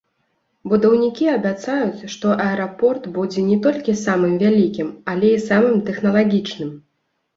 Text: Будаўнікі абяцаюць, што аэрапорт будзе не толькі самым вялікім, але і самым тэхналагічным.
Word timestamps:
Будаўнікі 0.69 1.25
абяцаюць, 1.33 2.07
што 2.15 2.31
аэрапорт 2.45 3.03
будзе 3.17 3.43
не 3.53 3.57
толькі 3.69 3.95
самым 4.07 4.33
вялікім, 4.45 4.87
але 5.15 5.27
і 5.37 5.45
самым 5.49 5.77
тэхналагічным. 5.91 6.77